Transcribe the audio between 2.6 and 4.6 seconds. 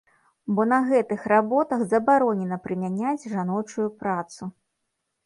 прымяняць жаночую працу.